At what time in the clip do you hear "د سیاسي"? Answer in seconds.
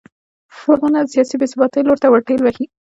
1.03-1.35